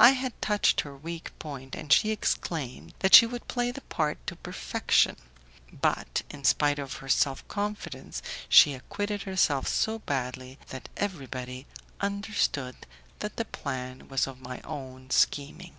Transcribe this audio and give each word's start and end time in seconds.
I 0.00 0.10
had 0.10 0.42
touched 0.42 0.80
her 0.80 0.96
weak 0.96 1.30
point, 1.38 1.76
and 1.76 1.92
she 1.92 2.10
exclaimed 2.10 2.94
that 2.98 3.14
she 3.14 3.26
would 3.26 3.46
play 3.46 3.70
the 3.70 3.82
part 3.82 4.18
to 4.26 4.34
perfection; 4.34 5.14
but 5.72 6.22
in 6.30 6.42
spite 6.42 6.80
of 6.80 6.94
her 6.94 7.08
self 7.08 7.46
confidence 7.46 8.22
she 8.48 8.74
acquitted 8.74 9.22
herself 9.22 9.68
so 9.68 10.00
badly 10.00 10.58
that 10.70 10.88
everybody 10.96 11.68
understood 12.00 12.74
that 13.20 13.36
the 13.36 13.44
plan 13.44 14.08
was 14.08 14.26
of 14.26 14.40
my 14.40 14.60
own 14.62 15.10
scheming. 15.10 15.76